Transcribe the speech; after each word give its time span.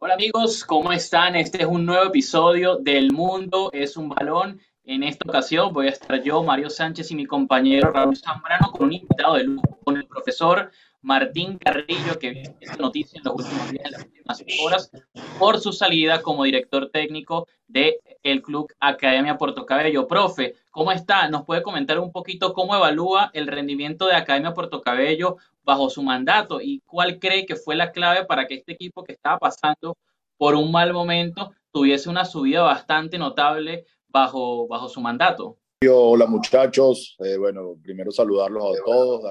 Hola 0.00 0.14
amigos, 0.14 0.64
¿cómo 0.64 0.92
están? 0.92 1.34
Este 1.34 1.62
es 1.62 1.66
un 1.66 1.84
nuevo 1.84 2.04
episodio 2.04 2.76
del 2.76 3.10
Mundo 3.10 3.68
es 3.72 3.96
un 3.96 4.08
balón. 4.08 4.60
En 4.84 5.02
esta 5.02 5.28
ocasión 5.28 5.72
voy 5.72 5.88
a 5.88 5.90
estar 5.90 6.22
yo, 6.22 6.40
Mario 6.44 6.70
Sánchez 6.70 7.10
y 7.10 7.16
mi 7.16 7.26
compañero 7.26 7.90
Raúl 7.90 8.16
Zambrano 8.16 8.70
con 8.70 8.86
un 8.86 8.92
invitado 8.92 9.34
de 9.34 9.42
lujo, 9.42 9.80
con 9.82 9.96
el 9.96 10.06
profesor 10.06 10.70
Martín 11.08 11.56
Carrillo, 11.56 12.18
que 12.20 12.32
viene 12.32 12.56
esta 12.60 12.76
noticia 12.76 13.16
en 13.18 13.24
los 13.24 13.36
últimos 13.36 13.70
días, 13.70 13.86
en 13.86 13.92
las 13.92 14.04
últimas 14.04 14.44
horas, 14.62 14.90
por 15.38 15.58
su 15.58 15.72
salida 15.72 16.20
como 16.20 16.44
director 16.44 16.90
técnico 16.90 17.48
del 17.66 17.94
el 18.22 18.42
Club 18.42 18.70
Academia 18.78 19.38
Puerto 19.38 19.64
Cabello. 19.64 20.06
Profe, 20.06 20.56
¿cómo 20.70 20.92
está? 20.92 21.26
¿Nos 21.30 21.46
puede 21.46 21.62
comentar 21.62 21.98
un 21.98 22.12
poquito 22.12 22.52
cómo 22.52 22.76
evalúa 22.76 23.30
el 23.32 23.46
rendimiento 23.46 24.06
de 24.06 24.16
Academia 24.16 24.52
Puerto 24.52 24.82
Cabello 24.82 25.38
bajo 25.62 25.88
su 25.88 26.02
mandato 26.02 26.60
y 26.60 26.80
cuál 26.80 27.18
cree 27.18 27.46
que 27.46 27.56
fue 27.56 27.74
la 27.74 27.90
clave 27.90 28.26
para 28.26 28.46
que 28.46 28.56
este 28.56 28.72
equipo 28.72 29.02
que 29.02 29.12
estaba 29.12 29.38
pasando 29.38 29.96
por 30.36 30.56
un 30.56 30.70
mal 30.70 30.92
momento 30.92 31.52
tuviese 31.72 32.10
una 32.10 32.26
subida 32.26 32.60
bastante 32.60 33.16
notable 33.16 33.86
bajo, 34.08 34.68
bajo 34.68 34.90
su 34.90 35.00
mandato. 35.00 35.56
Hola 35.90 36.26
muchachos, 36.26 37.16
eh, 37.20 37.38
bueno, 37.38 37.76
primero 37.82 38.12
saludarlos 38.12 38.62
a 38.62 38.84
todos, 38.84 39.24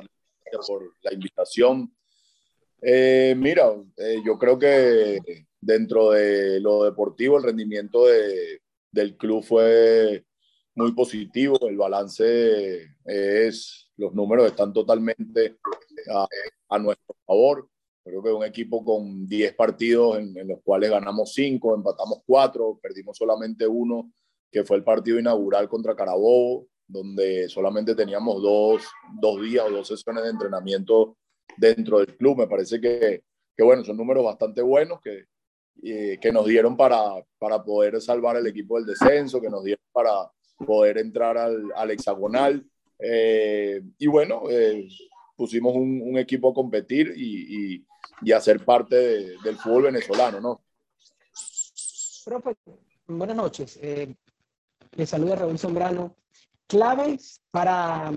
por 0.68 0.94
la 1.02 1.14
invitación. 1.14 1.94
Eh, 2.82 3.36
mira, 3.38 3.74
eh, 3.98 4.22
yo 4.26 4.38
creo 4.38 4.58
que 4.58 5.20
dentro 5.60 6.12
de 6.12 6.60
lo 6.60 6.84
deportivo 6.84 7.38
el 7.38 7.44
rendimiento 7.44 8.06
de, 8.06 8.62
del 8.92 9.18
club 9.18 9.44
fue 9.44 10.26
muy 10.76 10.94
positivo, 10.94 11.58
el 11.68 11.78
balance 11.78 12.88
es, 13.06 13.90
los 13.98 14.14
números 14.14 14.46
están 14.46 14.72
totalmente 14.74 15.58
a, 16.14 16.28
a 16.70 16.80
nuestro 16.80 17.16
favor. 17.26 17.68
Creo 18.04 18.24
que 18.24 18.32
un 18.32 18.46
equipo 18.46 18.86
con 18.86 19.28
10 19.28 19.56
partidos 19.56 20.20
en, 20.20 20.38
en, 20.38 20.48
los 20.48 20.62
cuales 20.64 20.92
ganamos 20.92 21.34
5, 21.34 21.76
empatamos 21.76 22.20
4, 22.26 22.80
perdimos 22.82 23.18
solamente 23.18 23.68
uno 23.68 24.12
que 24.52 24.64
fue 24.64 24.78
el 24.78 24.84
partido 24.84 25.20
inaugural 25.20 25.68
contra 25.68 25.96
Carabobo, 25.96 26.68
donde 26.88 27.50
solamente 27.50 27.94
teníamos 27.96 28.42
dos, 28.42 28.84
dos 29.20 29.42
días 29.42 29.66
o 29.66 29.72
dos 29.72 29.88
sesiones 29.88 30.24
de 30.24 30.30
entrenamiento 30.30 31.18
dentro 31.58 32.00
del 32.00 32.16
club. 32.16 32.38
Me 32.38 32.48
parece 32.48 32.80
que, 32.80 33.24
que 33.56 33.64
bueno, 33.64 33.84
son 33.84 33.98
números 33.98 34.24
bastante 34.24 34.62
buenos 34.62 35.02
que, 35.02 35.26
eh, 35.84 36.18
que 36.22 36.32
nos 36.32 36.46
dieron 36.46 36.78
para, 36.78 37.24
para 37.38 37.64
poder 37.64 38.02
salvar 38.02 38.38
el 38.38 38.48
equipo 38.48 38.78
del 38.78 38.86
descenso, 38.86 39.42
que 39.42 39.50
nos 39.50 39.64
dieron 39.64 39.84
para 39.92 40.32
poder 40.66 40.98
entrar 40.98 41.38
al, 41.38 41.72
al 41.76 41.92
hexagonal. 41.92 42.66
Eh, 43.00 43.82
y 43.98 44.08
bueno, 44.08 44.44
eh, 44.50 44.88
pusimos 45.36 45.76
un, 45.76 46.18
equipo 46.18 46.50
a 46.50 46.54
competir 46.54 47.14
y, 47.16 47.76
y, 47.76 47.86
y 48.22 48.32
a 48.32 48.42
ser 48.42 48.64
parte 48.64 48.96
de, 48.96 49.38
del 49.44 49.58
fútbol 49.58 49.84
venezolano, 49.84 50.40
¿no? 50.40 50.62
Profe, 52.26 52.56
buenas 53.06 53.38
noches. 53.38 53.80
Le 53.82 55.06
saluda 55.06 55.36
Raúl 55.36 55.60
Sombrano. 55.60 56.16
Claves 56.68 57.42
para, 57.50 58.12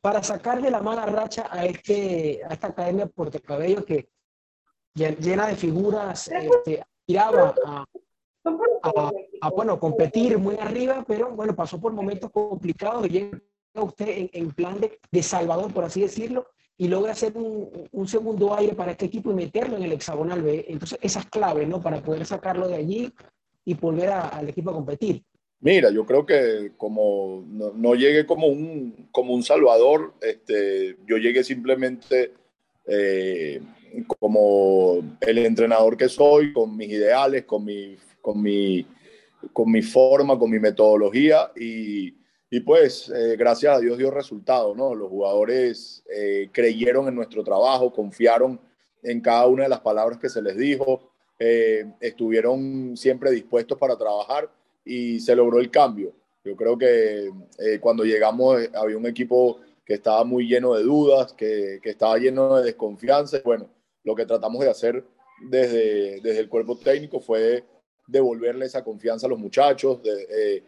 para 0.00 0.22
sacar 0.22 0.60
de 0.60 0.70
la 0.70 0.82
mala 0.82 1.06
racha 1.06 1.46
a, 1.50 1.64
este, 1.64 2.40
a 2.44 2.52
esta 2.52 2.68
academia 2.68 3.06
Puerto 3.06 3.40
Cabello 3.40 3.84
que 3.84 4.08
llena 4.94 5.46
de 5.46 5.56
figuras, 5.56 6.28
este, 6.28 6.84
tiraba 7.06 7.54
a, 7.64 7.84
a, 8.82 9.12
a, 9.40 9.50
bueno, 9.50 9.78
competir 9.78 10.38
muy 10.38 10.56
arriba, 10.56 11.04
pero 11.06 11.30
bueno, 11.30 11.54
pasó 11.54 11.80
por 11.80 11.92
momentos 11.92 12.30
complicados 12.30 13.06
y 13.06 13.10
llega 13.10 13.40
usted 13.74 14.08
en, 14.08 14.30
en 14.32 14.50
plan 14.50 14.80
de, 14.80 14.98
de, 15.10 15.22
Salvador, 15.22 15.72
por 15.72 15.84
así 15.84 16.00
decirlo, 16.00 16.48
y 16.76 16.88
logra 16.88 17.12
hacer 17.12 17.36
un, 17.36 17.88
un, 17.92 18.08
segundo 18.08 18.54
aire 18.54 18.74
para 18.74 18.92
este 18.92 19.06
equipo 19.06 19.30
y 19.30 19.34
meterlo 19.34 19.76
en 19.76 19.84
el 19.84 19.92
hexagonal 19.92 20.42
B. 20.42 20.66
Entonces, 20.68 20.98
esas 21.02 21.26
claves, 21.26 21.68
¿no? 21.68 21.80
Para 21.80 22.02
poder 22.02 22.24
sacarlo 22.26 22.68
de 22.68 22.76
allí 22.76 23.12
y 23.64 23.74
volver 23.74 24.10
a, 24.10 24.28
al 24.28 24.48
equipo 24.48 24.70
a 24.70 24.74
competir. 24.74 25.24
Mira, 25.60 25.90
yo 25.90 26.06
creo 26.06 26.24
que 26.24 26.72
como 26.76 27.44
no, 27.48 27.94
llegué 27.96 28.24
como 28.26 28.46
un, 28.46 29.08
como 29.10 29.34
un 29.34 29.42
salvador, 29.42 30.14
este, 30.20 30.96
yo 31.04 31.16
llegué 31.16 31.42
simplemente 31.42 32.32
eh, 32.86 33.60
como 34.20 34.98
el 35.20 35.38
entrenador 35.38 35.96
que 35.96 36.08
soy, 36.08 36.52
con 36.52 36.76
mis 36.76 36.90
ideales, 36.90 37.44
con 37.44 37.64
mi, 37.64 37.96
con 38.22 38.40
mi, 38.40 38.86
con 39.52 39.72
mi 39.72 39.82
forma, 39.82 40.38
con 40.38 40.48
mi 40.48 40.60
metodología 40.60 41.50
y, 41.56 42.14
pues 42.64 43.10
eh, 43.10 43.36
gracias 43.36 43.76
a 43.76 43.80
Dios 43.80 43.98
dio 43.98 44.10
resultado, 44.10 44.74
¿no? 44.76 44.94
Los 44.94 45.10
jugadores 45.10 46.04
eh, 46.10 46.48
creyeron 46.52 47.08
en 47.08 47.16
nuestro 47.16 47.42
trabajo, 47.42 47.92
confiaron 47.92 48.60
en 49.02 49.20
cada 49.20 49.46
una 49.48 49.64
de 49.64 49.68
las 49.68 49.80
palabras 49.80 50.18
que 50.18 50.28
se 50.28 50.40
les 50.40 50.56
dijo, 50.56 51.10
estuvieron 52.00 52.96
siempre 52.96 53.30
dispuestos 53.30 53.78
para 53.78 53.96
trabajar 53.96 54.50
y 54.88 55.20
se 55.20 55.36
logró 55.36 55.60
el 55.60 55.70
cambio. 55.70 56.14
Yo 56.42 56.56
creo 56.56 56.78
que 56.78 57.30
eh, 57.58 57.78
cuando 57.78 58.04
llegamos 58.04 58.62
eh, 58.62 58.70
había 58.74 58.96
un 58.96 59.06
equipo 59.06 59.58
que 59.84 59.94
estaba 59.94 60.24
muy 60.24 60.48
lleno 60.48 60.74
de 60.74 60.82
dudas, 60.82 61.34
que, 61.34 61.78
que, 61.82 61.90
estaba 61.90 62.16
lleno 62.16 62.56
de 62.56 62.64
desconfianza. 62.64 63.38
Bueno, 63.44 63.68
lo 64.04 64.14
que 64.14 64.24
tratamos 64.24 64.60
de 64.60 64.70
hacer 64.70 65.04
desde, 65.42 66.20
desde 66.22 66.40
el 66.40 66.48
cuerpo 66.48 66.78
técnico 66.78 67.20
fue 67.20 67.64
devolverle 68.06 68.64
esa 68.64 68.82
confianza 68.82 69.26
a 69.26 69.30
los 69.30 69.38
muchachos, 69.38 70.02
de, 70.02 70.62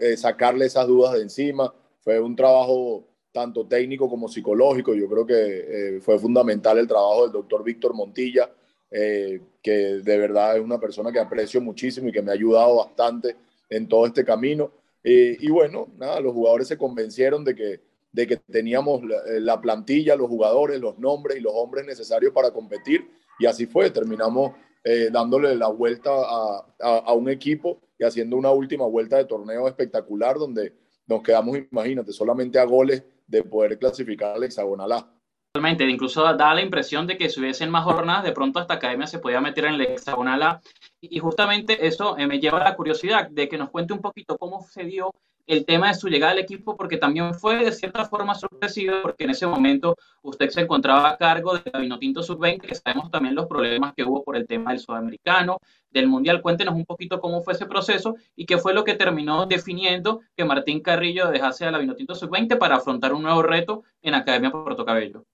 eh, 0.00 0.16
sacarle 0.16 0.64
esas 0.64 0.86
dudas 0.86 1.12
de 1.12 1.20
encima. 1.20 1.72
Fue 2.00 2.18
un 2.18 2.34
trabajo 2.34 3.04
tanto 3.30 3.66
técnico 3.66 4.08
como 4.08 4.26
psicológico. 4.26 4.94
Yo 4.94 5.06
creo 5.06 5.26
que 5.26 6.00
fue 6.00 6.18
fundamental 6.18 6.78
el 6.78 6.88
trabajo 6.88 7.24
del 7.24 7.32
doctor 7.32 7.62
Víctor 7.62 7.92
Montilla, 7.92 8.50
que 8.90 10.00
de 10.02 10.18
verdad 10.18 10.56
es 10.56 10.62
una 10.62 10.80
persona 10.80 11.12
que 11.12 11.20
aprecio 11.20 11.60
muchísimo 11.60 12.08
y 12.08 12.12
que 12.12 12.22
me 12.22 12.30
ha 12.30 12.34
ayudado 12.34 12.76
bastante 12.76 13.36
en 13.70 13.88
todo 13.88 14.06
este 14.06 14.24
camino. 14.24 14.72
Eh, 15.02 15.36
y 15.40 15.50
bueno, 15.50 15.88
nada, 15.96 16.20
los 16.20 16.34
jugadores 16.34 16.68
se 16.68 16.76
convencieron 16.76 17.44
de 17.44 17.54
que, 17.54 17.80
de 18.12 18.26
que 18.26 18.36
teníamos 18.36 19.02
la, 19.02 19.16
la, 19.38 19.60
plantilla, 19.60 20.16
los 20.16 20.28
jugadores, 20.28 20.80
los 20.80 20.98
nombres 20.98 21.38
y 21.38 21.40
los 21.40 21.52
hombres 21.54 21.86
necesarios 21.86 22.32
para 22.34 22.50
competir. 22.50 23.08
Y 23.38 23.46
así 23.46 23.66
fue, 23.66 23.90
terminamos 23.90 24.52
eh, 24.84 25.08
dándole 25.10 25.54
la 25.54 25.68
vuelta 25.68 26.10
a, 26.10 26.66
a, 26.80 26.98
a, 26.98 27.12
un 27.14 27.30
equipo 27.30 27.80
y 27.98 28.04
haciendo 28.04 28.36
una 28.36 28.50
última 28.50 28.86
vuelta 28.86 29.16
de 29.16 29.24
torneo 29.24 29.68
espectacular 29.68 30.38
donde 30.38 30.74
nos 31.06 31.22
quedamos, 31.22 31.58
imagínate, 31.70 32.12
solamente 32.12 32.58
a 32.58 32.64
goles 32.64 33.02
de 33.26 33.42
poder 33.42 33.78
clasificar 33.78 34.34
al 34.36 34.44
hexagonal 34.44 34.92
A. 34.92 35.19
Totalmente, 35.52 35.84
incluso 35.84 36.22
da 36.22 36.54
la 36.54 36.62
impresión 36.62 37.08
de 37.08 37.18
que 37.18 37.28
si 37.28 37.40
hubiesen 37.40 37.72
más 37.72 37.82
jornadas, 37.82 38.22
de 38.22 38.30
pronto 38.30 38.60
esta 38.60 38.74
academia 38.74 39.08
se 39.08 39.18
podía 39.18 39.40
meter 39.40 39.64
en 39.64 39.74
el 39.74 39.80
hexagonal 39.80 40.42
A. 40.44 40.60
Y 41.00 41.18
justamente 41.18 41.88
eso 41.88 42.16
eh, 42.18 42.28
me 42.28 42.38
lleva 42.38 42.60
a 42.60 42.64
la 42.64 42.76
curiosidad 42.76 43.28
de 43.28 43.48
que 43.48 43.58
nos 43.58 43.70
cuente 43.70 43.92
un 43.92 44.00
poquito 44.00 44.38
cómo 44.38 44.62
se 44.62 44.84
dio 44.84 45.12
el 45.48 45.64
tema 45.66 45.88
de 45.88 45.94
su 45.94 46.08
llegada 46.08 46.30
al 46.30 46.38
equipo, 46.38 46.76
porque 46.76 46.98
también 46.98 47.34
fue 47.34 47.64
de 47.64 47.72
cierta 47.72 48.04
forma 48.04 48.36
sorpresivo, 48.36 49.02
porque 49.02 49.24
en 49.24 49.30
ese 49.30 49.44
momento 49.48 49.96
usted 50.22 50.50
se 50.50 50.60
encontraba 50.60 51.10
a 51.10 51.16
cargo 51.16 51.58
de 51.58 51.80
Vinotinto 51.80 52.22
Sub-20, 52.22 52.60
que 52.60 52.74
sabemos 52.76 53.10
también 53.10 53.34
los 53.34 53.46
problemas 53.46 53.92
que 53.94 54.04
hubo 54.04 54.22
por 54.22 54.36
el 54.36 54.46
tema 54.46 54.70
del 54.70 54.78
sudamericano, 54.78 55.58
del 55.90 56.06
mundial. 56.06 56.42
Cuéntenos 56.42 56.76
un 56.76 56.84
poquito 56.84 57.20
cómo 57.20 57.42
fue 57.42 57.54
ese 57.54 57.66
proceso 57.66 58.14
y 58.36 58.46
qué 58.46 58.58
fue 58.58 58.72
lo 58.72 58.84
que 58.84 58.94
terminó 58.94 59.46
definiendo 59.46 60.20
que 60.36 60.44
Martín 60.44 60.80
Carrillo 60.80 61.28
dejase 61.28 61.64
a 61.64 61.72
la 61.72 61.78
Vinotinto 61.78 62.14
Sub-20 62.14 62.56
para 62.56 62.76
afrontar 62.76 63.12
un 63.12 63.24
nuevo 63.24 63.42
reto 63.42 63.82
en 64.00 64.14
Academia 64.14 64.52
Puerto 64.52 64.84
Cabello. 64.84 65.24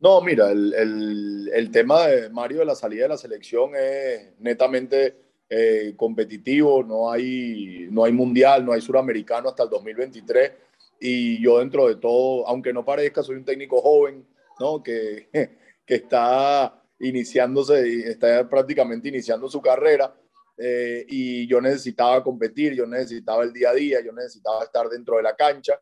No, 0.00 0.20
mira, 0.20 0.50
el, 0.50 1.50
el, 1.52 1.70
tema 1.70 2.06
de 2.06 2.28
Mario 2.28 2.58
de 2.58 2.64
la 2.66 2.74
salida 2.74 3.04
de 3.04 3.08
la 3.08 3.16
selección 3.16 3.72
es 3.74 4.38
netamente 4.38 5.16
eh, 5.48 5.94
competitivo, 5.96 6.82
no 6.82 7.10
hay, 7.10 7.86
no 7.90 8.04
hay 8.04 8.12
mundial, 8.12 8.64
no 8.64 8.72
hay 8.72 8.80
suramericano 8.80 9.48
hasta 9.48 9.62
el 9.62 9.70
2023 9.70 10.52
y 11.00 11.42
yo 11.42 11.58
dentro 11.58 11.86
de 11.88 11.96
todo, 11.96 12.46
aunque 12.48 12.72
no 12.72 12.84
parezca, 12.84 13.22
soy 13.22 13.36
un 13.36 13.44
técnico 13.44 13.80
joven, 13.80 14.26
¿no? 14.58 14.82
Que, 14.82 15.28
que 15.86 15.94
está 15.94 16.82
iniciándose, 16.98 18.10
está 18.10 18.48
prácticamente 18.48 19.08
iniciando 19.08 19.48
su 19.48 19.60
carrera 19.60 20.14
eh, 20.56 21.04
y 21.08 21.46
yo 21.46 21.60
necesitaba 21.60 22.22
competir, 22.22 22.74
yo 22.74 22.86
necesitaba 22.86 23.42
el 23.42 23.52
día 23.52 23.70
a 23.70 23.74
día, 23.74 23.98
yo 24.04 24.12
necesitaba 24.12 24.64
estar 24.64 24.88
dentro 24.88 25.16
de 25.16 25.22
la 25.22 25.34
cancha 25.34 25.80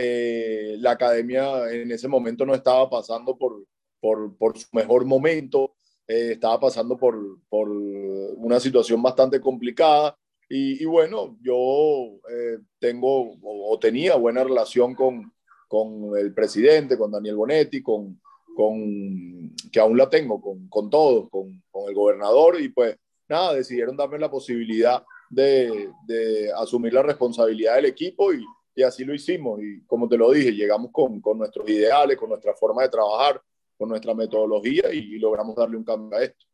eh, 0.00 0.76
la 0.78 0.92
academia 0.92 1.68
en 1.72 1.90
ese 1.90 2.06
momento 2.06 2.46
no 2.46 2.54
estaba 2.54 2.88
pasando 2.88 3.36
por, 3.36 3.64
por, 4.00 4.36
por 4.36 4.56
su 4.56 4.68
mejor 4.70 5.04
momento, 5.04 5.74
eh, 6.06 6.30
estaba 6.34 6.60
pasando 6.60 6.96
por, 6.96 7.16
por, 7.48 7.68
una 7.68 8.60
situación 8.60 9.02
bastante 9.02 9.40
complicada. 9.40 10.16
Y, 10.48 10.80
y 10.80 10.84
bueno, 10.84 11.36
yo 11.42 12.20
eh, 12.30 12.58
tengo 12.78 13.32
o, 13.42 13.72
o, 13.72 13.78
tenía 13.80 14.14
buena 14.14 14.44
relación 14.44 14.94
con, 14.94 15.32
con 15.66 16.16
el 16.16 16.32
presidente, 16.32 16.96
con 16.96 17.10
Daniel 17.10 17.34
Bonetti, 17.34 17.82
con, 17.82 18.20
con 18.54 19.52
que 19.72 19.80
aún 19.80 19.98
la 19.98 20.08
tengo, 20.08 20.40
con, 20.40 20.68
con 20.68 20.88
todos, 20.88 21.28
con, 21.28 21.60
con 21.72 21.88
el 21.88 21.94
gobernador, 21.96 22.60
y 22.60 22.68
pues 22.68 22.96
nada, 23.28 23.54
decidieron 23.54 23.96
darme 23.96 24.20
la 24.20 24.30
posibilidad 24.30 25.02
de, 25.28 25.90
de 26.06 26.52
asumir 26.52 26.92
la 26.92 27.02
responsabilidad 27.02 27.74
del 27.74 27.86
equipo 27.86 28.32
y, 28.32 28.44
y 28.78 28.84
así 28.84 29.04
lo 29.04 29.12
hicimos. 29.12 29.60
Y 29.60 29.80
como 29.86 30.08
te 30.08 30.16
lo 30.16 30.30
dije, 30.30 30.52
llegamos 30.52 30.92
con, 30.92 31.20
con 31.20 31.36
nuestros 31.36 31.68
ideales, 31.68 32.16
con 32.16 32.28
nuestra 32.28 32.54
forma 32.54 32.82
de 32.82 32.88
trabajar, 32.88 33.42
con 33.76 33.88
nuestra 33.88 34.14
metodología 34.14 34.92
y, 34.92 35.18
logramos 35.18 35.56
darle 35.56 35.76
un 35.76 35.82
cambio 35.82 36.16
a 36.16 36.22
esto. 36.22 36.46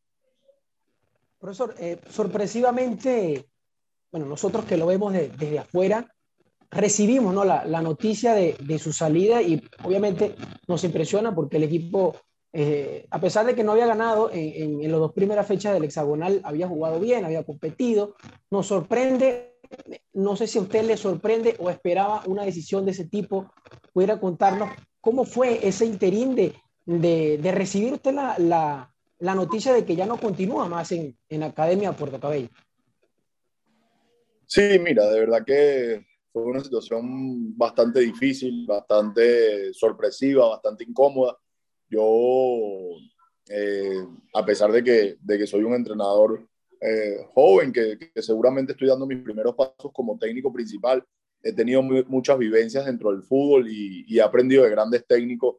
Profesor, 1.39 1.75
eh, 1.79 1.99
sorpresivamente, 2.09 3.45
bueno, 4.11 4.25
nosotros 4.25 4.65
que 4.65 4.79
lo 4.79 4.87
vemos 4.87 5.13
desde 5.13 5.59
afuera, 5.59 6.11
recibimos 6.71 7.35
¿no? 7.35 7.45
la, 7.45 7.83
noticia 7.83 8.33
de, 8.33 8.79
su 8.79 8.95
salida 8.95 9.43
y 9.43 9.63
obviamente 9.83 10.35
nos 10.67 10.83
impresiona 10.83 11.35
porque 11.35 11.59
el 11.59 11.65
equipo, 11.65 12.17
eh, 12.55 13.07
a 13.11 13.21
pesar 13.21 13.45
de 13.45 13.55
que 13.55 13.63
no 13.63 13.73
había 13.73 13.87
ganado 13.87 14.31
en, 14.33 14.83
en, 14.83 14.91
las 14.91 14.99
dos 14.99 15.13
primeras 15.13 15.47
fechas 15.47 15.75
del 15.75 15.85
hexagonal, 15.85 16.41
había 16.43 16.69
jugado 16.69 16.99
bien, 17.01 17.27
había 17.27 17.45
competido, 17.45 18.15
nos 18.51 18.67
sorprende, 18.67 19.59
no 20.15 20.37
sé 20.37 20.47
si 20.47 20.59
a 20.59 20.63
usted 20.63 20.85
le 20.85 20.97
sorprende 20.97 21.57
o 21.59 21.71
esperaba 21.71 22.23
una 22.27 22.45
decisión 22.45 22.85
de 22.85 22.93
ese 22.93 23.05
tipo, 23.05 23.53
pudiera 23.93 24.19
contarnos 24.19 24.71
cómo 25.01 25.25
fue 25.25 25.67
ese 25.67 25.85
interín 25.85 26.35
de, 26.35 26.55
de, 26.87 27.53
recibir 27.53 27.93
usted 27.93 28.13
la 28.13 28.95
la 29.25 29.35
noticia 29.35 29.73
de 29.73 29.85
que 29.85 29.97
ya 29.97 30.07
no 30.07 30.19
continúa 30.19 30.69
más 30.69 30.93
en, 30.93 31.17
en 31.29 31.43
Academia 31.43 31.93
Puerto 31.93 32.21
Cabello. 32.21 32.49
Sí, 34.47 34.79
mira, 34.79 35.09
de 35.09 35.21
verdad 35.21 35.45
que 35.45 36.05
fue 36.31 36.43
una 36.43 36.61
situación 36.61 37.57
bastante 37.57 38.01
difícil, 38.01 38.67
bastante 38.67 39.73
sorpresiva, 39.73 40.49
bastante 40.49 40.85
incómoda. 40.85 41.39
Yo, 41.89 42.03
eh, 43.49 44.05
a 44.35 44.45
pesar 44.45 44.73
de 44.73 44.85
que, 44.85 45.17
de 45.21 45.39
que 45.39 45.47
soy 45.47 45.63
un 45.63 45.75
entrenador 45.75 46.47
eh, 46.81 47.27
joven, 47.35 47.73
que, 47.73 47.99
que, 47.99 48.23
seguramente 48.23 48.73
estoy 48.73 48.89
dando 48.89 49.07
mis 49.07 49.23
primeros 49.23 49.55
pasos 49.55 49.91
como 49.93 50.19
técnico 50.19 50.53
principal, 50.53 51.05
he 51.43 51.53
tenido 51.53 51.83
muchas 51.83 52.39
vivencias 52.39 52.87
dentro 52.87 53.11
del 53.11 53.23
fútbol 53.23 53.69
y, 53.69 54.05
y 54.09 54.19
he 54.19 54.23
aprendido 54.23 54.65
de 54.65 54.71
grandes 54.71 55.07
técnicos 55.07 55.57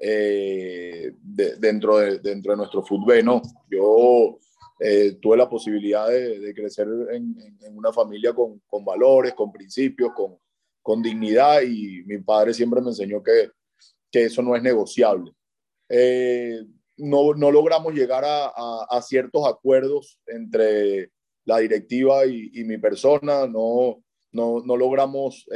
eh, 0.00 1.12
dentro, 1.22 1.98
de, 1.98 2.18
dentro 2.20 2.52
de 2.52 2.56
nuestro 2.56 2.82
fútbol. 2.82 3.24
¿no? 3.24 3.42
Yo 3.68 4.38
eh, 4.80 5.18
tuve 5.20 5.36
la 5.36 5.48
posibilidad 5.48 6.08
de, 6.08 6.52
crecer 6.54 6.86
en, 7.12 7.36
una 7.72 7.92
familia 7.92 8.32
con, 8.32 8.60
con, 8.66 8.84
valores, 8.84 9.34
con 9.34 9.52
principios, 9.52 10.12
con, 10.14 10.38
con, 10.82 11.02
dignidad 11.02 11.62
y 11.62 12.02
mi 12.04 12.18
padre 12.18 12.54
siempre 12.54 12.80
me 12.80 12.88
enseñó 12.88 13.22
que, 13.22 13.50
que 14.10 14.24
eso 14.24 14.42
no 14.42 14.54
es 14.54 14.62
negociable. 14.62 15.32
Eh, 15.88 16.60
no, 16.98 17.34
no, 17.34 17.50
logramos 17.50 17.94
llegar 17.94 18.24
a, 18.24 18.48
a, 18.90 19.02
ciertos 19.02 19.46
acuerdos 19.46 20.18
entre 20.26 21.10
la 21.44 21.58
directiva 21.58 22.26
y, 22.26 22.64
mi 22.64 22.78
persona, 22.78 23.46
no, 23.46 24.02
no, 24.32 24.62
no 24.64 24.76
logramos 24.76 25.46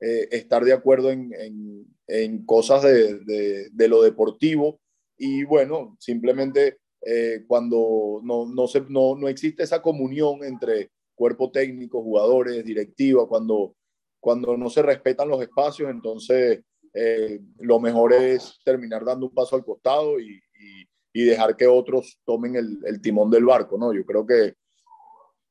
estar 0.00 0.64
de 0.64 0.72
acuerdo 0.72 1.10
en, 1.10 1.32
en, 1.34 1.86
en 2.12 2.44
cosas 2.44 2.82
de, 2.82 3.70
de, 3.70 3.88
lo 3.88 4.02
deportivo. 4.02 4.80
Y 5.16 5.44
bueno, 5.44 5.96
simplemente 5.98 6.78
eh, 7.04 7.44
cuando 7.46 8.20
no, 8.22 8.46
no, 8.46 8.66
se, 8.66 8.82
no, 8.82 9.16
no, 9.16 9.28
existe 9.28 9.62
esa 9.62 9.80
comunión 9.80 10.44
entre 10.44 10.90
cuerpo 11.14 11.50
técnico, 11.50 12.02
jugadores, 12.02 12.64
directiva, 12.64 13.26
cuando, 13.26 13.76
cuando 14.20 14.56
no 14.56 14.68
se 14.68 14.82
respetan 14.82 15.28
los 15.28 15.40
espacios, 15.40 15.90
entonces 15.90 16.60
eh, 16.94 17.40
lo 17.58 17.80
mejor 17.80 18.12
es 18.12 18.60
terminar 18.64 19.04
dando 19.04 19.26
un 19.26 19.34
paso 19.34 19.56
al 19.56 19.64
costado 19.64 20.20
y, 20.20 20.40
y, 21.12 21.24
dejar 21.24 21.56
que 21.56 21.66
otros 21.66 22.18
tomen 22.24 22.56
el, 22.56 22.78
el, 22.86 23.00
timón 23.00 23.30
del 23.30 23.44
barco, 23.44 23.76
¿no? 23.76 23.92
Yo 23.92 24.04
creo 24.04 24.26
que 24.26 24.54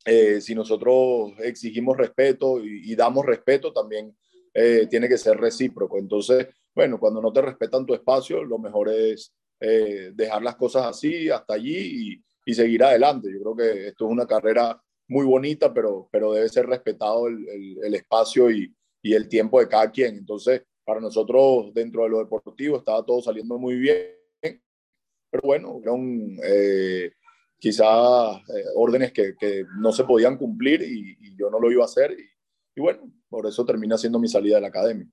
eh, 0.06 0.42
si 0.42 0.56
nosotros 0.56 1.34
exigimos 1.40 1.98
respeto 1.98 2.60
y, 2.60 2.92
y 2.92 2.96
damos 2.96 3.26
respeto, 3.26 3.72
también 3.72 4.16
eh, 4.54 4.88
tiene 4.90 5.08
que 5.08 5.18
ser 5.18 5.38
recíproco. 5.38 5.98
Entonces, 5.98 6.48
bueno, 6.76 7.00
cuando 7.00 7.22
no 7.22 7.32
te 7.32 7.42
respetan 7.42 7.86
tu 7.86 7.94
espacio, 7.94 8.44
lo 8.44 8.58
mejor 8.58 8.90
es 8.90 9.34
eh, 9.60 10.12
dejar 10.14 10.42
las 10.42 10.56
cosas 10.56 10.86
así, 10.88 11.30
hasta 11.30 11.54
allí 11.54 12.16
y, 12.16 12.24
y, 12.46 12.54
seguir 12.54 12.84
adelante. 12.84 13.30
Yo 13.32 13.40
creo 13.42 13.56
que 13.56 13.88
esto 13.90 14.06
es 14.06 14.12
una 14.12 14.26
carrera 14.26 14.82
muy 15.08 15.26
bonita, 15.26 15.74
pero, 15.74 16.10
pero 16.12 16.34
debe 16.34 16.50
ser 16.50 16.66
respetado 16.66 17.28
el, 17.28 17.78
el, 17.84 17.96
espacio 17.96 18.50
y, 18.52 18.74
y, 19.02 19.14
el 19.14 19.28
tiempo 19.30 19.60
de 19.60 19.68
cada 19.68 19.90
quien. 19.92 20.18
Entonces, 20.18 20.64
para 20.92 21.00
nosotros, 21.00 21.74
dentro 21.74 22.04
de 22.04 22.10
lo 22.10 22.20
deportivo, 22.20 22.76
estaba 22.76 23.06
todo 23.06 23.22
saliendo 23.22 23.58
muy 23.58 23.76
bien. 23.76 24.08
Pero 24.42 25.42
bueno, 25.42 25.80
eran 25.82 26.38
eh, 26.44 27.14
quizás 27.58 28.36
eh, 28.50 28.66
órdenes 28.76 29.14
que, 29.14 29.34
que, 29.40 29.64
no 29.80 29.94
se 29.94 30.04
podían 30.04 30.38
cumplir 30.38 30.82
y, 30.82 31.16
y, 31.18 31.38
yo 31.38 31.50
no 31.50 31.62
lo 31.62 31.72
iba 31.72 31.84
a 31.84 31.86
hacer. 31.86 32.12
Y, 32.12 32.30
y 32.76 32.82
bueno, 32.82 33.10
por 33.30 33.48
eso 33.48 33.66
termina 33.66 33.98
siendo 33.98 34.20
mi 34.20 34.28
salida 34.28 34.56
de 34.56 34.62
la 34.64 34.68
academia. 34.68 35.08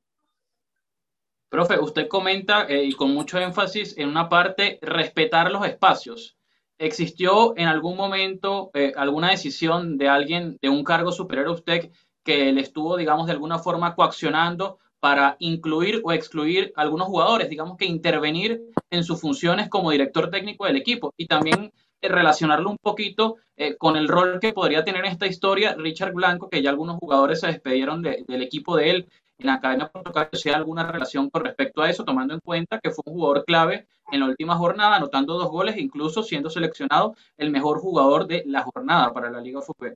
Profe, 1.49 1.79
usted 1.79 2.09
comenta 2.09 2.67
eh, 2.67 2.83
y 2.83 2.93
con 2.95 3.15
mucho 3.15 3.39
énfasis 3.39 3.97
en 3.97 4.09
una 4.09 4.29
parte, 4.29 4.81
respetar 4.83 5.53
los 5.53 5.65
espacios. 5.65 6.37
¿Existió 6.77 7.57
en 7.57 7.69
algún 7.69 7.97
momento 7.97 8.73
eh, 8.75 8.93
alguna 8.97 9.31
decisión 9.31 9.97
de 9.97 10.09
alguien 10.09 10.59
de 10.61 10.71
un 10.71 10.83
cargo 10.83 11.13
superior 11.13 11.47
a 11.47 11.53
usted 11.53 11.93
que 12.25 12.53
le 12.53 12.63
estuvo, 12.63 12.97
digamos, 12.97 13.27
de 13.27 13.33
alguna 13.35 13.61
forma 13.61 13.95
coaccionando 13.95 14.81
para 15.01 15.37
incluir 15.39 16.01
o 16.05 16.13
excluir 16.13 16.73
algunos 16.77 17.09
jugadores, 17.09 17.49
digamos 17.49 17.77
que 17.77 17.87
intervenir 17.87 18.61
en 18.91 19.05
sus 19.05 19.21
funciones 19.21 19.69
como 19.69 19.91
director 19.91 20.31
técnico 20.31 20.67
del 20.67 20.77
equipo? 20.77 21.13
Y 21.17 21.27
también 21.27 21.73
relacionarlo 22.01 22.71
un 22.71 22.79
poquito 22.81 23.37
eh, 23.57 23.77
con 23.77 23.97
el 23.97 24.09
rol 24.09 24.39
que 24.41 24.53
podría 24.53 24.85
tener 24.85 25.05
en 25.05 25.13
esta 25.13 25.27
historia 25.27 25.75
Richard 25.75 26.13
Blanco, 26.13 26.49
que 26.49 26.63
ya 26.63 26.71
algunos 26.71 26.97
jugadores 26.99 27.41
se 27.41 27.49
despedieron 27.49 28.03
del 28.03 28.43
equipo 28.43 28.77
de 28.77 28.91
él 28.91 29.09
en 29.39 29.47
la 29.47 29.55
Academia 29.55 29.89
Portugal, 29.89 30.29
si 30.33 30.49
hay 30.49 30.57
alguna 30.57 30.91
relación 30.91 31.31
con 31.31 31.45
respecto 31.45 31.83
a 31.83 31.91
eso, 31.91 32.05
tomando 32.05 32.35
en 32.35 32.41
cuenta 32.41 32.81
que 32.81 32.91
fue 32.91 33.03
un 33.07 33.15
jugador 33.15 33.45
clave 33.45 33.87
en 34.11 34.21
la 34.21 34.27
última 34.27 34.57
jornada, 34.57 34.97
anotando 34.97 35.35
dos 35.35 35.51
goles, 35.51 35.77
incluso 35.77 36.23
siendo 36.23 36.51
seleccionado 36.51 37.15
el 37.37 37.51
mejor 37.51 37.79
jugador 37.79 38.27
de 38.27 38.43
la 38.47 38.63
jornada 38.63 39.13
para 39.13 39.31
la 39.31 39.41
Liga 39.41 39.61
Fútbol. 39.61 39.95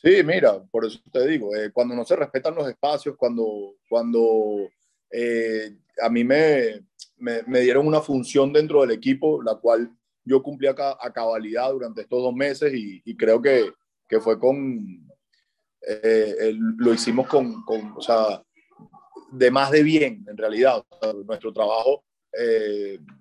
Sí, 0.00 0.22
mira, 0.22 0.62
por 0.70 0.84
eso 0.84 1.00
te 1.10 1.26
digo, 1.26 1.56
eh, 1.56 1.72
cuando 1.72 1.96
no 1.96 2.04
se 2.04 2.14
respetan 2.14 2.54
los 2.54 2.68
espacios, 2.68 3.16
cuando, 3.16 3.74
cuando 3.88 4.68
eh, 5.10 5.76
a 6.00 6.08
mí 6.08 6.22
me, 6.22 6.84
me, 7.16 7.60
dieron 7.60 7.84
una 7.84 8.00
función 8.00 8.52
dentro 8.52 8.82
del 8.82 8.92
equipo, 8.92 9.42
la 9.42 9.56
cual 9.56 9.90
yo 10.24 10.40
cumplí 10.40 10.68
a, 10.68 10.74
cabalidad 11.12 11.72
durante 11.72 12.02
estos 12.02 12.22
dos 12.22 12.32
meses 12.32 12.72
y, 12.72 13.16
creo 13.16 13.42
que, 13.42 13.72
que, 14.08 14.20
fue 14.20 14.38
con, 14.38 15.04
eh, 15.84 16.52
lo 16.76 16.94
hicimos 16.94 17.26
con, 17.26 17.64
o 17.96 18.00
sea, 18.00 18.40
de 19.32 19.50
más 19.50 19.72
de 19.72 19.82
bien, 19.82 20.24
en 20.28 20.36
realidad. 20.36 20.80
nuestro 21.26 21.52
trabajo, 21.52 22.04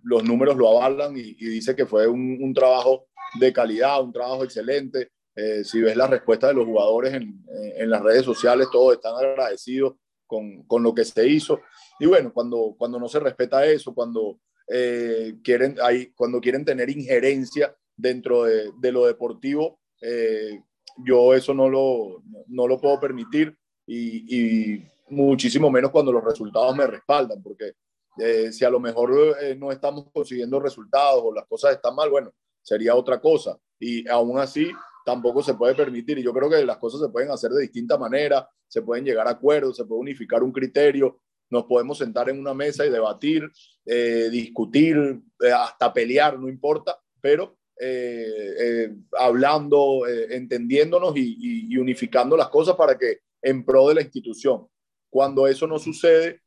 los 0.03 0.23
números 0.23 0.56
lo 0.56 0.69
avalan 0.69 1.18
y, 1.18 1.35
y 1.39 1.45
dice 1.47 1.75
que 1.75 1.88
fue 1.88 2.07
un, 2.07 2.53
trabajo 2.53 3.07
de 3.39 3.51
calidad, 3.51 4.03
un 4.03 4.13
trabajo 4.13 4.44
excelente. 4.44 5.09
Eh, 5.37 5.63
si 5.63 5.81
ves 5.81 5.95
la 5.95 6.07
respuesta 6.07 6.47
de 6.47 6.56
los 6.56 6.65
jugadores 6.65 7.13
en, 7.13 7.45
en, 7.77 7.89
las 7.89 8.01
redes 8.01 8.25
sociales, 8.25 8.67
todos 8.71 8.95
están 8.95 9.15
agradecidos 9.15 9.94
con, 10.25 10.63
con, 10.63 10.81
lo 10.81 10.94
que 10.94 11.06
se 11.06 11.27
hizo. 11.27 11.61
Y 11.99 12.07
bueno, 12.07 12.33
cuando, 12.33 12.75
cuando 12.77 12.99
no 12.99 13.07
se 13.07 13.19
respeta 13.19 13.65
eso, 13.65 13.94
cuando 13.94 14.39
eh, 14.67 15.35
quieren, 15.44 15.77
hay, 15.81 16.07
cuando 16.13 16.41
quieren 16.41 16.65
tener 16.65 16.89
injerencia 16.89 17.75
dentro 17.95 18.44
de, 18.44 18.71
de 18.79 18.91
lo 18.91 19.06
deportivo, 19.06 19.79
eh, 20.01 20.59
yo 21.06 21.33
eso 21.33 21.53
no 21.53 21.69
lo, 21.69 22.23
no 22.47 22.67
lo 22.67 22.79
puedo 22.79 22.99
permitir 22.99 23.56
y, 23.85 24.73
y, 24.75 24.87
muchísimo 25.09 25.71
menos 25.71 25.91
cuando 25.91 26.11
los 26.11 26.23
resultados 26.23 26.75
me 26.75 26.85
respaldan, 26.85 27.41
porque 27.41 27.75
eh, 28.17 28.51
si 28.51 28.65
a 28.65 28.69
lo 28.69 28.79
mejor 28.79 29.37
eh, 29.41 29.56
no 29.56 29.71
estamos 29.71 30.06
consiguiendo 30.11 30.59
resultados 30.59 31.23
o 31.23 31.33
las 31.33 31.45
cosas 31.45 31.75
están 31.75 31.95
mal, 31.95 32.09
bueno, 32.09 32.33
sería 32.61 32.94
otra 32.94 33.21
cosa. 33.21 33.57
Y 33.79 34.07
aún 34.09 34.37
así, 34.37 34.69
tampoco 35.07 35.42
se 35.42 35.54
puede 35.54 35.73
permitir. 35.73 36.19
Y 36.19 36.23
yo 36.23 36.33
creo 36.33 36.49
que 36.49 36.66
las 36.66 36.78
cosas 36.80 36.99
se 36.99 37.07
pueden 37.07 37.31
hacer 37.31 37.49
de 37.52 37.61
distinta 37.61 37.97
manera, 37.97 38.45
se 38.68 38.81
pueden 38.81 39.06
llegar 39.06 39.26
a 39.26 39.31
acuerdos, 39.31 39.78
se 39.78 39.85
puede 39.85 40.02
unificar 40.02 40.44
un 40.44 40.52
criterio, 40.52 41.21
nos 41.49 41.64
podemos 41.64 41.97
sentar 41.97 42.30
en 42.30 42.37
una 42.37 42.54
mesa 42.54 42.85
y 42.85 42.90
debatir, 42.90 43.49
eh, 43.85 44.28
discutir, 44.30 44.97
eh, 45.40 45.49
hasta 45.49 45.94
pelear, 45.94 46.37
no 46.37 46.49
importa, 46.49 46.99
pero 47.21 47.57
eh, 47.80 48.94
hablando, 49.18 50.06
entendiéndonos 50.07 51.16
y, 51.16 51.69
y, 51.71 51.78
unificando 51.78 52.35
las 52.35 52.49
cosas 52.49 52.76
para 52.76 52.97
que 52.97 53.19
en 53.42 53.64
pro 53.64 53.87
de 53.87 53.95
la 53.95 54.02
institución. 54.02 54.68
Cuando 55.09 55.47
eso 55.47 55.68
no 55.68 55.80
sucede, 55.80 56.42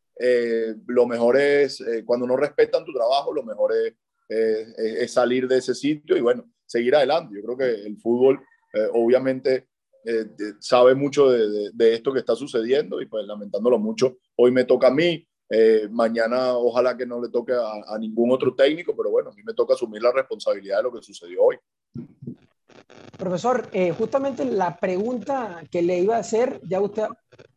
lo 0.86 1.06
mejor 1.06 1.38
es, 1.38 1.82
cuando 2.04 2.26
no 2.26 2.36
respetan 2.36 2.84
tu 2.84 2.92
trabajo, 2.92 3.32
lo 3.32 3.42
mejor 3.42 3.72
es, 3.72 3.94
es, 4.76 5.10
salir 5.10 5.48
de 5.48 5.58
ese 5.58 5.74
sitio 5.74 6.14
y 6.14 6.20
bueno, 6.20 6.44
seguir 6.66 6.94
adelante. 6.94 7.34
Yo 7.34 7.42
creo 7.42 7.56
que 7.56 7.86
el 7.86 7.96
fútbol, 7.98 8.40
obviamente, 8.92 9.68
eh, 10.04 10.26
sabe 10.60 10.94
mucho 10.94 11.30
de, 11.30 11.70
de, 11.72 11.94
esto 11.94 12.12
que 12.12 12.20
está 12.20 12.34
sucediendo 12.34 13.02
y 13.02 13.06
pues 13.06 13.26
lamentándolo 13.26 13.78
mucho, 13.78 14.16
hoy 14.36 14.50
me 14.50 14.64
toca 14.64 14.86
a 14.86 14.90
mí, 14.90 15.26
eh, 15.50 15.88
mañana 15.90 16.56
ojalá 16.56 16.96
que 16.96 17.04
no 17.04 17.20
le 17.20 17.28
toque 17.28 17.52
a, 17.52 17.94
a, 17.94 17.98
ningún 17.98 18.30
otro 18.30 18.54
técnico, 18.54 18.96
pero 18.96 19.10
bueno, 19.10 19.30
a 19.30 19.34
mí 19.34 19.42
me 19.44 19.52
toca 19.52 19.74
asumir 19.74 20.00
la 20.00 20.12
responsabilidad 20.12 20.78
de 20.78 20.82
lo 20.84 20.92
que 20.92 21.02
sucedió 21.02 21.42
hoy. 21.42 21.56
Profesor, 23.18 23.68
eh, 23.72 23.92
justamente 23.92 24.44
la 24.44 24.78
pregunta 24.78 25.62
que 25.70 25.82
le 25.82 25.98
iba 25.98 26.16
a 26.16 26.20
hacer, 26.20 26.60
ya 26.64 26.80
usted 26.80 27.04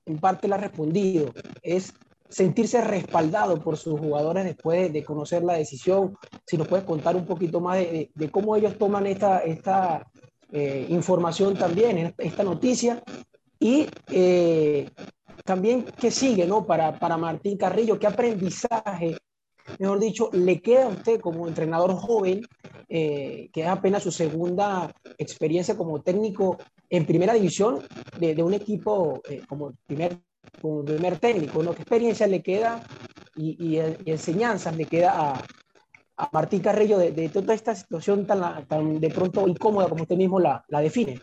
en 0.05 0.19
parte 0.19 0.47
la 0.47 0.55
ha 0.55 0.59
respondido, 0.59 1.33
es 1.61 1.93
sentirse 2.27 2.81
respaldado 2.81 3.61
por 3.61 3.77
sus 3.77 3.99
jugadores 3.99 4.43
después 4.43 4.91
de 4.91 5.05
conocer 5.05 5.43
la 5.43 5.53
decisión. 5.53 6.17
Si 6.45 6.57
nos 6.57 6.67
puedes 6.67 6.83
contar 6.83 7.15
un 7.15 7.25
poquito 7.25 7.61
más 7.61 7.77
de, 7.77 8.09
cómo 8.31 8.55
ellos 8.55 8.77
toman 8.77 9.05
esta, 9.05 9.39
esta 9.39 10.05
eh, 10.55 10.85
información 10.89 11.55
también, 11.55 12.13
esta 12.19 12.43
noticia, 12.43 13.01
y 13.59 13.87
eh, 14.11 14.87
también 15.43 15.83
qué 15.99 16.11
sigue 16.11 16.45
¿no? 16.45 16.63
para, 16.63 16.99
para 16.99 17.17
Martín 17.17 17.57
Carrillo, 17.57 17.97
qué 17.97 18.05
aprendizaje, 18.05 19.17
mejor 19.79 19.99
dicho, 19.99 20.29
le 20.31 20.61
queda 20.61 20.85
a 20.85 20.89
usted 20.89 21.19
como 21.19 21.47
entrenador 21.47 21.95
joven, 21.95 22.45
eh, 22.87 23.49
que 23.51 23.61
es 23.61 23.67
apenas 23.67 24.03
su 24.03 24.11
segunda 24.11 24.93
experiencia 25.17 25.75
como 25.75 26.03
técnico 26.03 26.59
en 26.87 27.07
primera 27.07 27.33
división 27.33 27.79
de, 28.19 28.35
de 28.35 28.43
un 28.43 28.53
equipo 28.53 29.23
como 29.49 29.73
primer 29.87 30.19
como 30.61 30.85
primer 30.85 31.17
técnico, 31.17 31.63
¿no? 31.63 31.73
¿Qué 31.73 31.81
experiencia 31.81 32.27
le 32.27 32.43
queda 32.43 32.83
y, 33.35 33.77
enseñanzas 34.05 34.77
le 34.77 34.85
queda 34.85 35.31
a, 35.31 35.43
a 36.17 36.29
Martín 36.31 36.61
Carrillo 36.61 36.97
de, 36.97 37.29
toda 37.29 37.53
esta 37.53 37.75
situación 37.75 38.27
tan, 38.27 38.99
de 38.99 39.09
pronto 39.09 39.47
incómoda 39.47 39.89
como 39.89 40.03
usted 40.03 40.15
mismo 40.15 40.39
la, 40.39 40.63
define? 40.69 41.21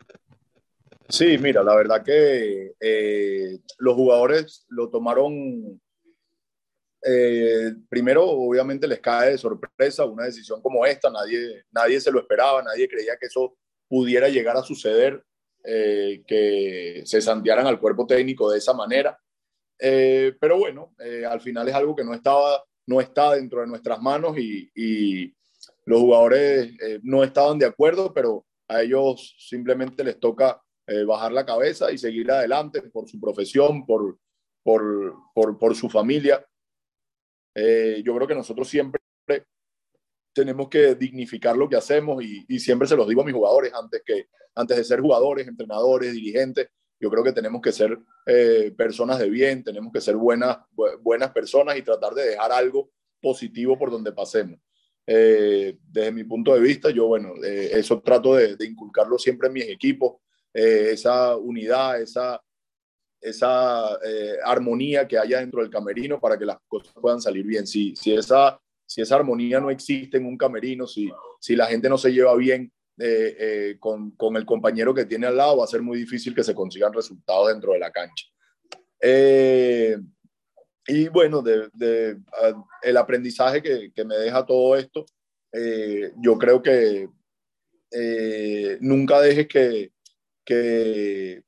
Sí, 1.08 1.38
mira, 1.38 1.62
la 1.62 1.74
verdad 1.74 2.02
que 2.04 2.74
eh, 2.80 3.58
los 3.78 3.94
jugadores 3.94 4.64
lo 4.68 4.90
tomaron, 4.90 5.80
eh, 7.02 7.72
primero 7.88 8.24
obviamente 8.24 8.86
les 8.86 9.00
cae 9.00 9.32
de 9.32 9.38
sorpresa 9.38 10.04
una 10.04 10.24
decisión 10.24 10.60
como 10.60 10.84
esta, 10.86 11.10
nadie, 11.10 11.64
nadie 11.72 12.00
se 12.00 12.12
lo 12.12 12.20
esperaba, 12.20 12.62
nadie 12.62 12.88
creía 12.88 13.16
que 13.18 13.26
eso 13.26 13.56
pudiera 13.88 14.28
llegar 14.28 14.56
a 14.56 14.62
suceder. 14.62 15.22
Eh, 15.62 16.22
que 16.26 17.02
se 17.04 17.20
santearan 17.20 17.66
al 17.66 17.78
cuerpo 17.78 18.06
técnico 18.06 18.50
de 18.50 18.56
esa 18.56 18.72
manera. 18.72 19.20
Pero 19.78 20.56
bueno, 20.56 20.94
al 21.28 21.42
final 21.42 21.68
es 21.68 21.74
algo 21.74 21.94
que 21.94 22.02
no, 22.02 22.14
estaba, 22.14 22.64
no 22.90 23.00
está 23.00 23.34
dentro 23.34 23.60
de 23.60 23.68
nuestras 23.68 24.02
manos 24.02 24.36
y, 24.36 25.32
los 25.86 26.00
jugadores 26.00 26.72
no 27.02 27.24
estaban 27.24 27.58
de 27.58 27.66
acuerdo, 27.66 28.12
pero 28.14 28.46
a 28.68 28.82
ellos 28.82 29.34
simplemente 29.38 30.04
les 30.04 30.20
toca 30.20 30.62
bajar 31.06 31.32
la 31.32 31.44
cabeza 31.44 31.90
y 31.90 31.98
seguir 31.98 32.30
adelante 32.30 32.82
por 32.82 33.08
su 33.08 33.18
profesión, 33.20 33.84
por, 33.84 34.16
su 35.74 35.88
familia. 35.88 36.46
yo 37.54 38.14
creo 38.14 38.26
que 38.26 38.34
nosotros 38.34 38.68
siempre 38.68 39.00
tenemos 40.32 40.68
que 40.68 40.94
dignificar 40.94 41.56
lo 41.56 41.68
que 41.68 41.76
hacemos 41.76 42.22
y, 42.22 42.44
y, 42.48 42.60
siempre 42.60 42.86
se 42.86 42.96
los 42.96 43.08
digo 43.08 43.22
a 43.22 43.24
mis 43.24 43.34
jugadores 43.34 43.72
antes, 43.74 44.02
que, 44.04 44.26
antes 44.54 44.76
de 44.76 44.84
ser 44.84 45.00
jugadores, 45.00 45.48
entrenadores, 45.48 46.12
dirigentes. 46.12 46.68
Yo 47.00 47.10
creo 47.10 47.24
que 47.24 47.32
tenemos 47.32 47.62
que 47.62 47.72
ser 47.72 47.98
eh, 48.26 48.72
personas 48.76 49.18
de 49.18 49.30
bien, 49.30 49.64
tenemos 49.64 49.92
que 49.92 50.00
ser 50.00 50.16
buenas, 50.16 50.58
buenas 51.00 51.30
personas 51.30 51.76
y 51.76 51.82
tratar 51.82 52.14
de 52.14 52.30
dejar 52.30 52.52
algo 52.52 52.90
positivo 53.20 53.78
por 53.78 53.90
donde 53.90 54.12
pasemos. 54.12 54.60
Eh, 55.06 55.78
desde 55.82 56.12
mi 56.12 56.24
punto 56.24 56.54
de 56.54 56.60
vista, 56.60 56.90
yo, 56.90 57.06
bueno, 57.06 57.32
eh, 57.42 57.70
eso 57.72 58.00
trato 58.00 58.34
de, 58.34 58.56
de, 58.56 58.66
inculcarlo 58.66 59.18
siempre 59.18 59.48
en 59.48 59.54
mis 59.54 59.68
equipos, 59.68 60.16
esa 60.52 61.36
unidad, 61.36 62.00
esa, 62.00 62.40
esa 63.20 63.94
armonía 64.44 65.06
que 65.06 65.16
haya 65.16 65.38
dentro 65.38 65.62
del 65.62 65.70
camerino 65.70 66.20
para 66.20 66.36
que 66.36 66.44
las 66.44 66.58
cosas 66.66 66.92
puedan 67.00 67.20
salir 67.20 67.46
bien. 67.46 67.66
Si, 67.68 67.94
si 67.94 68.12
esa 68.12 68.60
si 68.90 69.00
esa 69.00 69.14
armonía 69.14 69.60
no 69.60 69.70
existe 69.70 70.16
en 70.16 70.26
un 70.26 70.36
camerino, 70.36 70.84
si, 70.84 71.12
si 71.38 71.54
la 71.54 71.66
gente 71.66 71.88
no 71.88 71.96
se 71.96 72.12
lleva 72.12 72.34
bien 72.34 72.72
eh, 73.00 73.36
eh, 73.38 73.76
con, 73.80 74.10
con, 74.12 74.36
el 74.36 74.44
compañero 74.44 74.94
que 74.94 75.06
tiene 75.06 75.26
al 75.26 75.36
lado, 75.36 75.58
va 75.58 75.64
a 75.64 75.68
ser 75.68 75.82
muy 75.82 75.98
difícil 75.98 76.34
que 76.34 76.44
se 76.44 76.54
consigan 76.54 76.92
resultados 76.92 77.48
dentro 77.48 77.72
de 77.72 77.78
la 77.78 77.90
cancha. 77.90 78.26
Eh, 79.00 79.96
y 80.86 81.08
bueno, 81.08 81.40
de, 81.40 81.70
de, 81.72 82.18
el 82.82 82.96
aprendizaje 82.96 83.62
que, 83.62 83.92
que, 83.94 84.04
me 84.04 84.16
deja 84.16 84.44
todo 84.44 84.76
esto, 84.76 85.06
yo 86.20 86.38
creo 86.38 86.62
que 86.62 87.08
nunca 88.80 89.20
dejes 89.20 89.48
que, 89.48 89.92
que, 90.44 91.42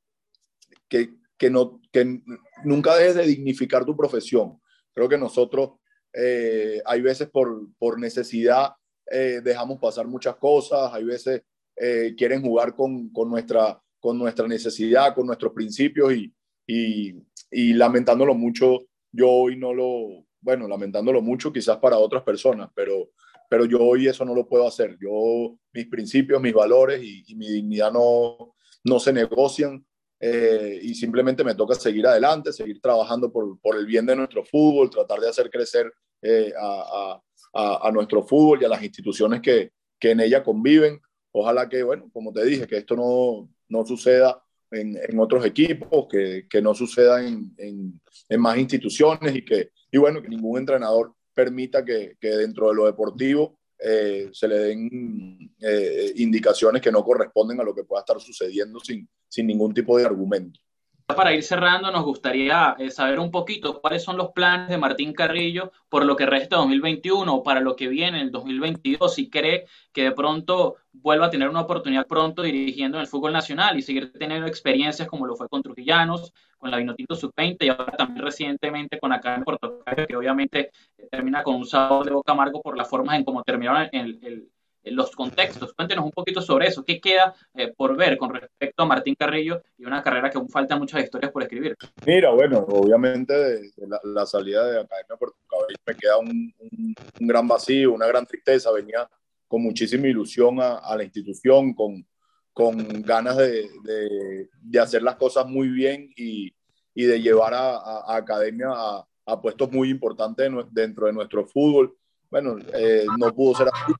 que, 0.89 1.13
que, 1.37 1.49
no, 1.49 1.81
que 1.91 2.21
nunca 2.63 2.95
dejes 2.95 3.15
de 3.15 3.27
dignificar 3.27 3.85
tu 3.85 3.95
profesión. 3.95 4.59
Creo 4.93 5.09
que 5.09 5.17
nosotros 5.17 5.71
eh, 6.13 6.81
hay 6.85 7.01
veces 7.01 7.29
por, 7.29 7.67
por 7.77 7.99
necesidad 7.99 8.73
eh, 9.09 9.41
dejamos 9.43 9.79
pasar 9.79 10.07
muchas 10.07 10.35
cosas, 10.37 10.93
hay 10.93 11.03
veces 11.03 11.41
eh, 11.75 12.13
quieren 12.17 12.41
jugar 12.41 12.75
con, 12.75 13.09
con, 13.09 13.29
nuestra, 13.29 13.81
con 13.99 14.17
nuestra 14.17 14.47
necesidad, 14.47 15.13
con 15.13 15.27
nuestros 15.27 15.53
principios 15.53 16.13
y, 16.13 16.33
y, 16.65 17.73
lamentándolo 17.73 18.33
mucho, 18.35 18.79
yo 19.11 19.29
hoy 19.29 19.57
no 19.57 19.73
lo, 19.73 20.25
bueno, 20.41 20.67
lamentándolo 20.67 21.21
mucho 21.21 21.51
quizás 21.51 21.77
para 21.77 21.97
otras 21.97 22.23
personas, 22.23 22.69
pero, 22.75 23.09
pero 23.49 23.65
yo 23.65 23.79
hoy 23.81 24.07
eso 24.07 24.23
no 24.23 24.33
lo 24.33 24.47
puedo 24.47 24.67
hacer. 24.67 24.97
Yo, 24.99 25.57
mis 25.73 25.87
principios, 25.87 26.41
mis 26.41 26.53
valores 26.53 27.01
y, 27.03 27.23
y 27.27 27.35
mi 27.35 27.49
dignidad 27.49 27.91
no, 27.91 28.55
no 28.83 28.99
se 28.99 29.13
negocian 29.13 29.85
eh, 30.25 30.79
y 30.81 30.95
simplemente 30.95 31.43
me 31.43 31.53
toca 31.53 31.75
seguir 31.75 32.07
adelante, 32.07 32.53
seguir 32.53 32.79
trabajando 32.79 33.29
por, 33.29 33.59
por, 33.59 33.75
el 33.75 33.85
bien 33.85 34.05
de 34.05 34.15
nuestro 34.15 34.45
fútbol, 34.45 34.89
tratar 34.89 35.19
de 35.19 35.27
hacer 35.27 35.49
crecer 35.49 35.93
eh, 36.21 36.53
a, 36.57 37.21
a, 37.53 37.87
a, 37.89 37.91
nuestro 37.91 38.23
fútbol 38.23 38.61
y 38.61 38.63
a 38.63 38.69
las 38.69 38.81
instituciones 38.81 39.41
que, 39.41 39.73
que, 39.99 40.11
en 40.11 40.21
ella 40.21 40.41
conviven. 40.41 41.01
Ojalá 41.33 41.67
que, 41.67 41.83
bueno, 41.83 42.09
como 42.13 42.31
te 42.31 42.45
dije, 42.45 42.65
que 42.67 42.77
esto 42.77 42.95
no, 42.95 43.49
no 43.67 43.85
suceda 43.85 44.41
en, 44.71 44.97
en, 44.97 45.19
otros 45.19 45.45
equipos, 45.45 46.07
que, 46.09 46.47
que 46.49 46.61
no 46.61 46.73
suceda 46.73 47.21
en, 47.21 47.53
en, 47.57 47.99
en, 48.29 48.39
más 48.39 48.57
instituciones 48.57 49.35
y 49.35 49.43
que, 49.43 49.71
y 49.91 49.97
bueno, 49.97 50.21
que 50.21 50.29
ningún 50.29 50.57
entrenador 50.57 51.13
permita 51.33 51.83
que, 51.83 52.15
que 52.17 52.29
dentro 52.29 52.69
de 52.69 52.75
lo 52.75 52.85
deportivo 52.85 53.59
eh, 53.77 54.29
se 54.31 54.47
le 54.47 54.57
den 54.59 55.53
eh, 55.59 56.13
indicaciones 56.15 56.81
que 56.81 56.93
no 56.93 57.03
corresponden 57.03 57.59
a 57.59 57.63
lo 57.63 57.75
que 57.75 57.83
pueda 57.83 57.99
estar 57.99 58.21
sucediendo 58.21 58.79
sin, 58.79 59.09
sin 59.33 59.47
ningún 59.47 59.73
tipo 59.73 59.97
de 59.97 60.05
argumento. 60.05 60.59
Para 61.07 61.33
ir 61.33 61.43
cerrando, 61.43 61.91
nos 61.91 62.05
gustaría 62.05 62.75
eh, 62.77 62.91
saber 62.91 63.19
un 63.19 63.31
poquito 63.31 63.81
cuáles 63.81 64.03
son 64.03 64.15
los 64.15 64.31
planes 64.31 64.69
de 64.69 64.77
Martín 64.77 65.11
Carrillo 65.11 65.71
por 65.89 66.05
lo 66.05 66.15
que 66.15 66.27
resta 66.27 66.57
2021 66.57 67.33
o 67.33 67.43
para 67.43 67.59
lo 67.59 67.75
que 67.75 67.87
viene 67.87 68.19
en 68.19 68.27
el 68.27 68.31
2022, 68.31 69.13
si 69.13 69.29
cree 69.29 69.65
que 69.91 70.03
de 70.03 70.11
pronto 70.11 70.75
vuelva 70.91 71.25
a 71.25 71.29
tener 71.29 71.49
una 71.49 71.61
oportunidad 71.61 72.05
pronto 72.07 72.43
dirigiendo 72.43 72.97
en 72.97 73.01
el 73.01 73.07
fútbol 73.07 73.33
nacional 73.33 73.77
y 73.77 73.81
seguir 73.81 74.13
teniendo 74.13 74.47
experiencias 74.47 75.07
como 75.07 75.25
lo 75.25 75.35
fue 75.35 75.49
con 75.49 75.63
Trujillanos, 75.63 76.31
con 76.57 76.69
la 76.69 76.77
Vinotinto 76.77 77.15
Sub-20 77.15 77.57
y 77.65 77.69
ahora 77.69 77.97
también 77.97 78.23
recientemente 78.23 78.99
con 78.99 79.13
en 79.13 79.43
Puerto 79.43 79.83
que 80.07 80.15
obviamente 80.15 80.71
termina 81.11 81.43
con 81.43 81.55
un 81.55 81.65
sabor 81.65 82.05
de 82.05 82.13
boca 82.13 82.31
amargo 82.31 82.61
por 82.61 82.77
la 82.77 82.85
forma 82.85 83.17
en 83.17 83.23
cómo 83.23 83.43
terminaron 83.43 83.89
el, 83.91 84.19
el 84.21 84.47
los 84.91 85.11
contextos. 85.11 85.73
Cuéntenos 85.73 86.05
un 86.05 86.11
poquito 86.11 86.41
sobre 86.41 86.67
eso. 86.67 86.83
¿Qué 86.83 86.99
queda 86.99 87.33
eh, 87.53 87.73
por 87.75 87.95
ver 87.95 88.17
con 88.17 88.33
respecto 88.33 88.83
a 88.83 88.85
Martín 88.85 89.15
Carrillo 89.15 89.61
y 89.77 89.85
una 89.85 90.03
carrera 90.03 90.29
que 90.29 90.37
aún 90.37 90.49
falta 90.49 90.75
muchas 90.75 91.03
historias 91.03 91.31
por 91.31 91.43
escribir? 91.43 91.75
Mira, 92.05 92.31
bueno, 92.31 92.59
obviamente 92.59 93.33
de, 93.33 93.71
la, 93.87 93.99
la, 94.03 94.25
salida 94.25 94.65
de 94.65 94.81
Academia 94.81 95.15
Puerto 95.17 95.37
Cabello 95.49 95.77
me 95.85 95.95
queda 95.95 96.17
un, 96.17 96.53
un, 96.59 96.95
un, 97.19 97.27
gran 97.27 97.47
vacío, 97.47 97.93
una 97.93 98.07
gran 98.07 98.25
tristeza. 98.25 98.71
Venía 98.71 99.07
con 99.47 99.61
muchísima 99.61 100.07
ilusión 100.07 100.59
a, 100.59 100.77
a 100.79 100.97
la 100.97 101.03
institución, 101.03 101.73
con, 101.73 102.05
con 102.51 103.01
ganas 103.01 103.37
de, 103.37 103.69
de, 103.83 104.49
de, 104.61 104.79
hacer 104.79 105.01
las 105.01 105.15
cosas 105.15 105.45
muy 105.47 105.69
bien 105.69 106.11
y, 106.15 106.53
y 106.93 107.05
de 107.05 107.21
llevar 107.21 107.53
a, 107.53 107.77
a 107.77 108.15
Academia 108.15 108.69
a, 108.71 109.07
puestos 109.41 109.71
muy 109.71 109.89
importantes 109.89 110.51
dentro 110.71 111.07
de 111.07 111.13
nuestro 111.13 111.45
fútbol 111.45 111.95
bueno, 112.33 112.57
eh, 112.73 113.05
no 113.19 113.31
pudo 113.31 113.53
ser 113.53 113.67
así. 113.71 113.93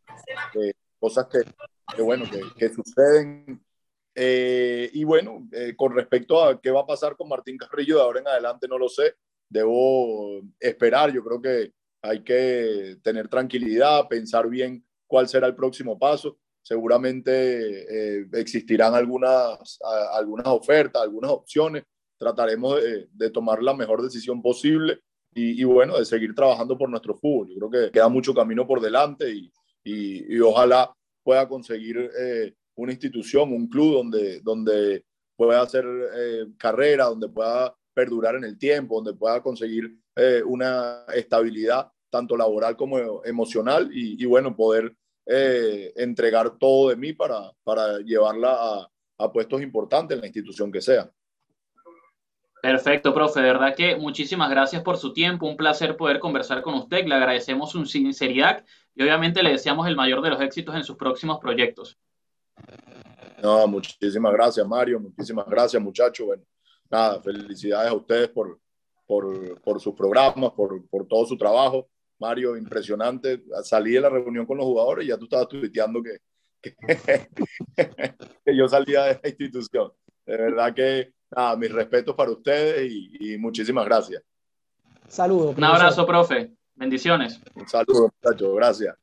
Eh, 0.60 0.74
cosas 0.98 1.28
que, 1.28 1.42
que 1.96 2.02
bueno, 2.02 2.26
que, 2.26 2.42
que 2.58 2.74
suceden. 2.74 3.64
Eh, 4.16 4.90
y 4.92 5.04
bueno, 5.04 5.48
eh, 5.52 5.76
con 5.76 5.94
respecto 5.94 6.44
a 6.44 6.60
qué 6.60 6.72
va 6.72 6.82
a 6.82 6.88
pasar 6.88 7.16
con 7.16 7.30
Martín 7.30 7.58
Carrillo 7.58 7.98
de 7.98 8.02
ahora 8.02 8.22
en 8.22 8.28
adelante, 8.28 8.68
no 8.68 8.80
lo 8.80 8.90
sé. 8.90 9.14
Debo 9.48 10.42
esperar. 10.60 11.14
Yo 11.14 11.24
creo 11.24 11.40
que 11.40 11.74
hay 12.02 12.24
que 12.24 12.98
tener 13.04 13.28
tranquilidad, 13.28 14.08
pensar 14.08 14.50
bien 14.50 14.84
cuál 15.06 15.28
será 15.28 15.46
el 15.46 15.56
próximo 15.56 16.00
paso. 16.00 16.40
Seguramente 16.64 18.26
existirán 18.40 18.96
algunas, 18.96 19.78
algunas 20.12 20.48
ofertas, 20.48 21.04
algunas 21.04 21.30
opciones. 21.30 21.84
Trataremos 22.18 22.82
de, 22.82 23.10
de 23.12 23.30
tomar 23.30 23.62
la 23.62 23.76
mejor 23.76 24.02
decisión 24.02 24.42
posible 24.42 25.02
y, 25.36 25.64
bueno, 25.64 25.98
de 25.98 26.06
seguir 26.06 26.34
trabajando 26.36 26.78
por 26.78 26.90
nuestro 26.90 27.16
fútbol. 27.16 27.50
Yo 27.50 27.56
creo 27.56 27.70
que 27.70 27.92
queda 27.92 28.10
mucho 28.10 28.34
camino 28.34 28.68
por 28.68 28.82
delante 28.82 29.30
y, 29.32 29.52
y, 29.84 30.40
ojalá 30.40 30.94
pueda 31.24 31.48
conseguir 31.48 32.10
eh, 32.20 32.54
una 32.76 32.92
institución, 32.92 33.52
un 33.54 33.68
club 33.68 33.94
donde, 33.94 34.40
donde 34.42 35.06
pueda 35.36 35.62
hacer 35.62 35.86
eh, 36.16 36.46
carrera, 36.58 37.06
donde 37.06 37.30
pueda 37.30 37.76
perdurar 37.94 38.36
en 38.36 38.44
el 38.44 38.58
tiempo, 38.58 38.96
donde 38.96 39.14
pueda 39.14 39.42
conseguir 39.42 39.98
eh, 40.16 40.42
una 40.46 41.06
estabilidad 41.14 41.90
tanto 42.10 42.38
laboral 42.38 42.76
como 42.76 43.24
emocional 43.26 43.90
y, 43.92 44.24
bueno, 44.26 44.56
poder 44.56 44.96
entregar 45.26 46.58
todo 46.60 46.90
de 46.90 46.98
mí 46.98 47.14
para, 47.14 47.52
para 47.64 48.00
llevarla 48.00 48.54
a, 48.54 48.92
a 49.18 49.32
puestos 49.32 49.62
importantes 49.62 50.16
en 50.16 50.22
la 50.22 50.28
institución 50.28 50.72
que 50.72 50.82
sea. 50.82 51.10
Perfecto, 52.64 53.14
profe. 53.14 53.42
De 53.42 53.48
verdad 53.48 53.76
que 53.76 53.98
muchísimas 53.98 54.50
gracias 54.50 54.82
por 54.84 54.96
su 54.96 55.12
tiempo. 55.12 55.46
Un 55.46 55.58
placer 55.58 55.98
poder 55.98 56.20
conversar 56.20 56.62
con 56.62 56.76
usted. 56.76 57.06
Le 57.06 57.14
agradecemos 57.14 57.72
su 57.72 57.86
sinceridad 57.86 58.64
y 58.96 59.04
obviamente 59.04 59.44
le 59.44 59.52
deseamos 59.52 59.86
el 59.86 59.98
mayor 59.98 60.22
de 60.22 60.30
los 60.30 60.40
éxitos 60.40 60.74
en 60.74 60.86
sus 60.86 60.96
próximos 60.96 61.40
proyectos. 61.42 62.00
No, 63.42 63.68
muchísimas 63.68 64.32
gracias, 64.32 64.66
Mario. 64.66 65.02
Muchísimas 65.02 65.46
gracias, 65.46 65.84
muchachos. 65.84 66.26
Bueno, 66.26 66.44
nada, 66.90 67.22
felicidades 67.22 67.92
a 67.92 67.96
ustedes 67.96 68.30
por, 68.30 68.58
por, 69.06 69.60
por 69.60 69.82
sus 69.82 69.94
programas, 69.94 70.52
por, 70.52 70.88
por 70.88 71.06
todo 71.06 71.26
su 71.26 71.38
trabajo. 71.38 71.90
Mario, 72.18 72.56
impresionante. 72.56 73.44
Salí 73.64 73.92
de 73.92 74.00
la 74.00 74.10
reunión 74.10 74.46
con 74.46 74.56
los 74.56 74.66
jugadores 74.66 75.04
y 75.04 75.10
ya 75.10 75.18
tú 75.18 75.26
estabas 75.26 75.50
tuiteando 75.50 76.02
que, 76.02 76.18
que, 76.62 77.28
yo 78.56 78.70
salía 78.70 79.04
de 79.04 79.12
esta 79.12 79.28
institución. 79.28 79.92
De 80.26 80.38
verdad 80.38 80.74
que, 80.74 81.12
nada, 81.36 81.56
mis 81.56 81.72
respetos 81.72 82.16
para 82.16 82.32
ustedes 82.32 82.92
y, 82.92 83.38
muchísimas 83.38 83.86
gracias. 83.86 84.24
Saludos. 85.08 85.58
Un 85.58 85.64
abrazo, 85.64 86.06
profe. 86.06 86.54
Bendiciones. 86.76 87.40
Un 87.56 87.68
saludo, 87.68 88.12
muchachos. 88.22 88.56
Gracias. 88.56 89.03